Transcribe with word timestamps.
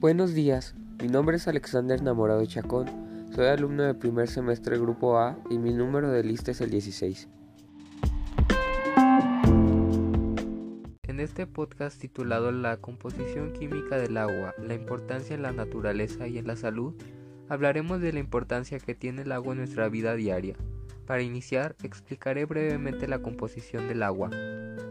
Buenos 0.00 0.32
días, 0.32 0.74
mi 0.98 1.08
nombre 1.08 1.36
es 1.36 1.46
Alexander 1.46 2.02
Namorado 2.02 2.42
Chacón, 2.46 2.86
soy 3.34 3.48
alumno 3.48 3.82
del 3.82 3.96
primer 3.96 4.28
semestre 4.28 4.78
Grupo 4.78 5.18
A 5.18 5.36
y 5.50 5.58
mi 5.58 5.74
número 5.74 6.10
de 6.10 6.24
lista 6.24 6.52
es 6.52 6.62
el 6.62 6.70
16. 6.70 7.28
En 11.02 11.20
este 11.20 11.46
podcast 11.46 12.00
titulado 12.00 12.50
La 12.50 12.78
composición 12.78 13.52
química 13.52 13.98
del 13.98 14.16
agua, 14.16 14.54
la 14.58 14.72
importancia 14.72 15.36
en 15.36 15.42
la 15.42 15.52
naturaleza 15.52 16.26
y 16.26 16.38
en 16.38 16.46
la 16.46 16.56
salud, 16.56 16.94
hablaremos 17.50 18.00
de 18.00 18.14
la 18.14 18.20
importancia 18.20 18.78
que 18.78 18.94
tiene 18.94 19.20
el 19.20 19.32
agua 19.32 19.52
en 19.52 19.58
nuestra 19.58 19.90
vida 19.90 20.14
diaria. 20.14 20.56
Para 21.10 21.24
iniciar, 21.24 21.74
explicaré 21.82 22.44
brevemente 22.44 23.08
la 23.08 23.18
composición 23.20 23.88
del 23.88 24.04
agua. 24.04 24.30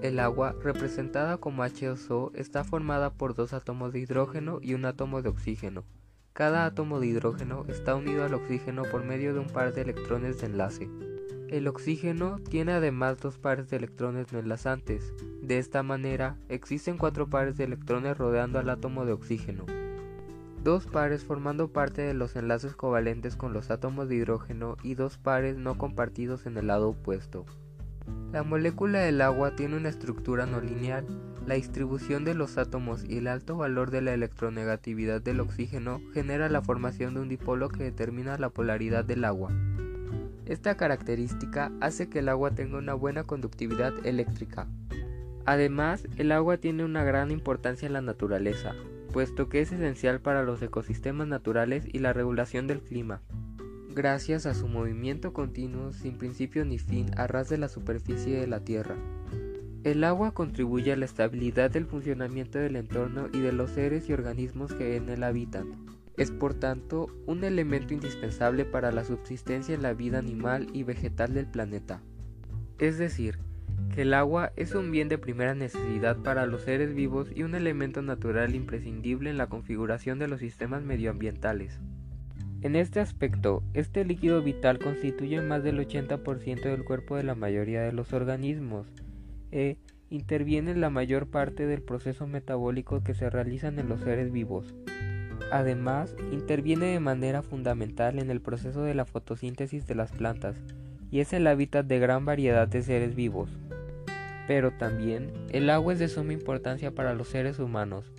El 0.01 0.19
agua, 0.19 0.53
representada 0.61 1.37
como 1.37 1.63
H2O, 1.63 2.31
está 2.35 2.65
formada 2.65 3.13
por 3.13 3.35
dos 3.35 3.53
átomos 3.53 3.93
de 3.93 3.99
hidrógeno 3.99 4.59
y 4.61 4.73
un 4.73 4.83
átomo 4.83 5.21
de 5.21 5.29
oxígeno. 5.29 5.85
Cada 6.33 6.65
átomo 6.65 6.99
de 6.99 7.07
hidrógeno 7.07 7.63
está 7.69 7.95
unido 7.95 8.25
al 8.25 8.33
oxígeno 8.33 8.83
por 8.83 9.05
medio 9.05 9.33
de 9.33 9.39
un 9.39 9.47
par 9.47 9.73
de 9.73 9.79
electrones 9.79 10.41
de 10.41 10.47
enlace. 10.47 10.89
El 11.47 11.69
oxígeno 11.69 12.39
tiene 12.49 12.73
además 12.73 13.19
dos 13.19 13.37
pares 13.37 13.69
de 13.69 13.77
electrones 13.77 14.33
no 14.33 14.39
enlazantes. 14.39 15.13
De 15.41 15.57
esta 15.57 15.83
manera, 15.83 16.35
existen 16.49 16.97
cuatro 16.97 17.29
pares 17.29 17.55
de 17.55 17.63
electrones 17.63 18.17
rodeando 18.17 18.59
al 18.59 18.69
átomo 18.69 19.05
de 19.05 19.13
oxígeno 19.13 19.65
dos 20.63 20.85
pares 20.85 21.23
formando 21.23 21.71
parte 21.71 22.01
de 22.01 22.13
los 22.13 22.35
enlaces 22.35 22.75
covalentes 22.75 23.35
con 23.35 23.53
los 23.53 23.71
átomos 23.71 24.09
de 24.09 24.15
hidrógeno 24.15 24.75
y 24.83 24.95
dos 24.95 25.17
pares 25.17 25.57
no 25.57 25.77
compartidos 25.77 26.45
en 26.45 26.57
el 26.57 26.67
lado 26.67 26.89
opuesto. 26.89 27.45
La 28.31 28.43
molécula 28.43 28.99
del 28.99 29.21
agua 29.21 29.55
tiene 29.55 29.77
una 29.77 29.89
estructura 29.89 30.45
no 30.45 30.61
lineal. 30.61 31.05
La 31.47 31.55
distribución 31.55 32.25
de 32.25 32.35
los 32.35 32.57
átomos 32.57 33.03
y 33.03 33.17
el 33.17 33.27
alto 33.27 33.57
valor 33.57 33.89
de 33.89 34.01
la 34.01 34.13
electronegatividad 34.13 35.21
del 35.21 35.39
oxígeno 35.39 36.01
genera 36.13 36.49
la 36.49 36.61
formación 36.61 37.15
de 37.15 37.21
un 37.21 37.29
dipolo 37.29 37.69
que 37.69 37.83
determina 37.83 38.37
la 38.37 38.49
polaridad 38.49 39.05
del 39.05 39.23
agua. 39.23 39.51
Esta 40.45 40.75
característica 40.75 41.71
hace 41.79 42.09
que 42.09 42.19
el 42.19 42.29
agua 42.29 42.51
tenga 42.51 42.77
una 42.77 42.93
buena 42.93 43.23
conductividad 43.23 43.93
eléctrica. 44.05 44.67
Además, 45.45 46.07
el 46.17 46.31
agua 46.31 46.57
tiene 46.57 46.83
una 46.83 47.03
gran 47.03 47.31
importancia 47.31 47.87
en 47.87 47.93
la 47.93 48.01
naturaleza, 48.01 48.75
puesto 49.09 49.49
que 49.49 49.61
es 49.61 49.71
esencial 49.71 50.21
para 50.21 50.43
los 50.43 50.61
ecosistemas 50.61 51.27
naturales 51.27 51.85
y 51.91 51.99
la 51.99 52.13
regulación 52.13 52.67
del 52.67 52.81
clima. 52.81 53.21
Gracias 53.89 54.45
a 54.45 54.53
su 54.53 54.67
movimiento 54.67 55.33
continuo 55.33 55.91
sin 55.91 56.17
principio 56.17 56.63
ni 56.63 56.77
fin 56.77 57.11
a 57.17 57.27
ras 57.27 57.49
de 57.49 57.57
la 57.57 57.67
superficie 57.67 58.39
de 58.39 58.47
la 58.47 58.63
Tierra. 58.63 58.95
El 59.83 60.03
agua 60.03 60.33
contribuye 60.33 60.91
a 60.91 60.97
la 60.97 61.05
estabilidad 61.05 61.71
del 61.71 61.85
funcionamiento 61.85 62.59
del 62.59 62.75
entorno 62.75 63.27
y 63.33 63.39
de 63.39 63.51
los 63.51 63.71
seres 63.71 64.09
y 64.09 64.13
organismos 64.13 64.73
que 64.73 64.95
en 64.95 65.09
él 65.09 65.23
habitan. 65.23 65.85
Es 66.17 66.31
por 66.31 66.53
tanto 66.53 67.07
un 67.25 67.43
elemento 67.43 67.93
indispensable 67.93 68.65
para 68.65 68.91
la 68.91 69.05
subsistencia 69.05 69.73
en 69.73 69.81
la 69.81 69.93
vida 69.93 70.19
animal 70.19 70.67
y 70.73 70.83
vegetal 70.83 71.33
del 71.33 71.47
planeta. 71.47 72.01
Es 72.77 72.97
decir, 72.97 73.39
el 73.99 74.13
agua 74.13 74.53
es 74.55 74.75
un 74.75 74.91
bien 74.91 75.09
de 75.09 75.17
primera 75.17 75.55
necesidad 75.55 76.15
para 76.17 76.45
los 76.45 76.61
seres 76.61 76.95
vivos 76.95 77.29
y 77.35 77.43
un 77.43 77.53
elemento 77.53 78.01
natural 78.01 78.55
imprescindible 78.55 79.29
en 79.29 79.37
la 79.37 79.47
configuración 79.47 80.19
de 80.19 80.29
los 80.29 80.39
sistemas 80.39 80.83
medioambientales. 80.83 81.79
En 82.61 82.77
este 82.77 83.01
aspecto, 83.01 83.61
este 83.73 84.05
líquido 84.05 84.41
vital 84.41 84.79
constituye 84.79 85.41
más 85.41 85.63
del 85.63 85.79
80% 85.79 86.61
del 86.61 86.85
cuerpo 86.85 87.17
de 87.17 87.23
la 87.23 87.35
mayoría 87.35 87.81
de 87.81 87.91
los 87.91 88.13
organismos 88.13 88.87
e 89.51 89.77
interviene 90.09 90.71
en 90.71 90.81
la 90.81 90.89
mayor 90.89 91.27
parte 91.27 91.67
del 91.67 91.81
proceso 91.81 92.25
metabólico 92.25 93.03
que 93.03 93.13
se 93.13 93.29
realizan 93.29 93.79
en 93.79 93.89
los 93.89 94.01
seres 94.01 94.31
vivos. 94.31 94.73
Además, 95.51 96.15
interviene 96.31 96.87
de 96.87 96.99
manera 96.99 97.41
fundamental 97.41 98.19
en 98.19 98.29
el 98.29 98.39
proceso 98.39 98.83
de 98.83 98.93
la 98.93 99.05
fotosíntesis 99.05 99.87
de 99.87 99.95
las 99.95 100.11
plantas 100.11 100.55
y 101.11 101.19
es 101.19 101.33
el 101.33 101.47
hábitat 101.47 101.85
de 101.85 101.99
gran 101.99 102.23
variedad 102.23 102.67
de 102.67 102.83
seres 102.83 103.15
vivos. 103.15 103.49
Pero 104.49 104.71
también 104.71 105.31
el 105.51 105.69
agua 105.69 105.93
es 105.93 105.99
de 105.99 106.07
suma 106.07 106.33
importancia 106.33 106.89
para 106.89 107.13
los 107.13 107.27
seres 107.27 107.59
humanos 107.59 108.11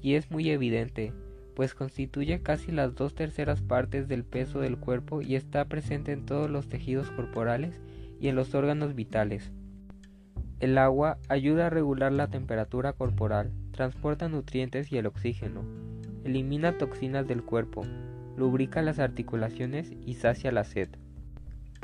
y 0.00 0.14
es 0.14 0.30
muy 0.30 0.48
evidente, 0.48 1.12
pues 1.54 1.74
constituye 1.74 2.40
casi 2.40 2.72
las 2.72 2.94
dos 2.94 3.14
terceras 3.14 3.60
partes 3.60 4.08
del 4.08 4.24
peso 4.24 4.60
del 4.60 4.78
cuerpo 4.78 5.20
y 5.20 5.34
está 5.34 5.66
presente 5.66 6.12
en 6.12 6.24
todos 6.24 6.48
los 6.48 6.70
tejidos 6.70 7.10
corporales 7.10 7.82
y 8.18 8.28
en 8.28 8.34
los 8.34 8.54
órganos 8.54 8.94
vitales. 8.94 9.52
El 10.58 10.78
agua 10.78 11.18
ayuda 11.28 11.66
a 11.66 11.70
regular 11.70 12.12
la 12.12 12.28
temperatura 12.28 12.94
corporal, 12.94 13.52
transporta 13.70 14.30
nutrientes 14.30 14.90
y 14.90 14.96
el 14.96 15.04
oxígeno, 15.04 15.64
elimina 16.24 16.78
toxinas 16.78 17.28
del 17.28 17.42
cuerpo, 17.42 17.82
lubrica 18.38 18.80
las 18.80 19.00
articulaciones 19.00 19.92
y 20.06 20.14
sacia 20.14 20.50
la 20.50 20.64
sed 20.64 20.88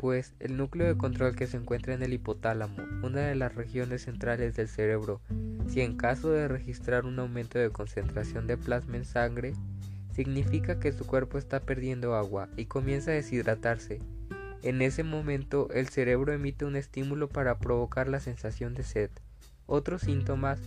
pues 0.01 0.33
el 0.39 0.57
núcleo 0.57 0.87
de 0.87 0.97
control 0.97 1.35
que 1.35 1.45
se 1.45 1.57
encuentra 1.57 1.93
en 1.93 2.01
el 2.01 2.11
hipotálamo, 2.11 2.75
una 3.03 3.21
de 3.21 3.35
las 3.35 3.53
regiones 3.53 4.01
centrales 4.01 4.55
del 4.55 4.67
cerebro, 4.67 5.21
si 5.67 5.81
en 5.81 5.95
caso 5.95 6.31
de 6.31 6.47
registrar 6.47 7.05
un 7.05 7.19
aumento 7.19 7.59
de 7.59 7.69
concentración 7.69 8.47
de 8.47 8.57
plasma 8.57 8.97
en 8.97 9.05
sangre, 9.05 9.53
significa 10.11 10.79
que 10.79 10.91
su 10.91 11.05
cuerpo 11.05 11.37
está 11.37 11.59
perdiendo 11.59 12.15
agua 12.15 12.49
y 12.57 12.65
comienza 12.65 13.11
a 13.11 13.13
deshidratarse. 13.13 13.99
En 14.63 14.81
ese 14.81 15.03
momento 15.03 15.69
el 15.71 15.87
cerebro 15.87 16.33
emite 16.33 16.65
un 16.65 16.77
estímulo 16.77 17.29
para 17.29 17.59
provocar 17.59 18.07
la 18.07 18.19
sensación 18.19 18.73
de 18.73 18.81
sed. 18.81 19.11
Otros 19.67 20.01
síntomas, 20.01 20.59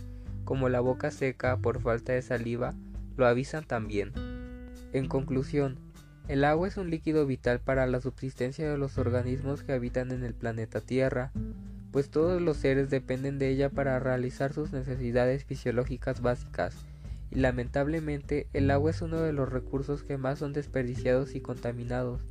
como 0.45 0.69
la 0.69 0.79
boca 0.79 1.11
seca 1.11 1.57
por 1.57 1.81
falta 1.81 2.13
de 2.13 2.21
saliva, 2.21 2.73
lo 3.17 3.27
avisan 3.27 3.65
también. 3.65 4.13
En 4.93 5.09
conclusión, 5.09 5.77
el 6.27 6.43
agua 6.43 6.67
es 6.67 6.77
un 6.77 6.89
líquido 6.89 7.25
vital 7.25 7.59
para 7.59 7.85
la 7.85 8.01
subsistencia 8.01 8.69
de 8.69 8.77
los 8.77 8.97
organismos 8.97 9.63
que 9.63 9.73
habitan 9.73 10.11
en 10.11 10.23
el 10.23 10.33
planeta 10.33 10.81
Tierra, 10.81 11.31
pues 11.91 12.09
todos 12.09 12.41
los 12.41 12.57
seres 12.57 12.89
dependen 12.89 13.39
de 13.39 13.49
ella 13.49 13.69
para 13.69 13.99
realizar 13.99 14.51
sus 14.53 14.71
necesidades 14.71 15.45
fisiológicas 15.45 16.21
básicas, 16.21 16.75
y 17.31 17.39
lamentablemente 17.39 18.47
el 18.53 18.71
agua 18.71 18.91
es 18.91 19.01
uno 19.01 19.21
de 19.21 19.33
los 19.33 19.49
recursos 19.49 20.03
que 20.03 20.17
más 20.17 20.39
son 20.39 20.51
desperdiciados 20.51 21.35
y 21.35 21.41
contaminados, 21.41 22.21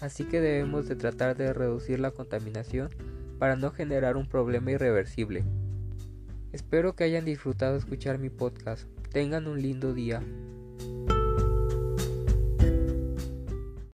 así 0.00 0.24
que 0.24 0.40
debemos 0.40 0.86
de 0.88 0.96
tratar 0.96 1.36
de 1.36 1.52
reducir 1.52 2.00
la 2.00 2.10
contaminación 2.10 2.90
para 3.38 3.56
no 3.56 3.70
generar 3.70 4.16
un 4.16 4.28
problema 4.28 4.72
irreversible. 4.72 5.44
Espero 6.52 6.94
que 6.94 7.04
hayan 7.04 7.24
disfrutado 7.24 7.76
escuchar 7.76 8.18
mi 8.18 8.30
podcast. 8.30 8.88
Tengan 9.12 9.46
un 9.46 9.60
lindo 9.60 9.94
día. 9.94 10.22